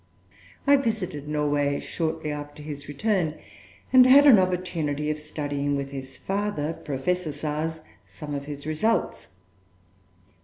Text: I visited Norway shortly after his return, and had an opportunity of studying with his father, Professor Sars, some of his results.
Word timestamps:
I 0.65 0.77
visited 0.77 1.27
Norway 1.27 1.79
shortly 1.79 2.31
after 2.31 2.63
his 2.63 2.87
return, 2.87 3.35
and 3.93 4.07
had 4.07 4.25
an 4.25 4.39
opportunity 4.39 5.11
of 5.11 5.19
studying 5.19 5.75
with 5.75 5.91
his 5.91 6.17
father, 6.17 6.73
Professor 6.73 7.31
Sars, 7.31 7.81
some 8.07 8.33
of 8.33 8.45
his 8.45 8.65
results. 8.65 9.27